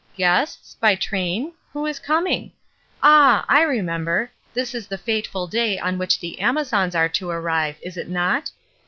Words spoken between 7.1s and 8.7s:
arrive, is it not?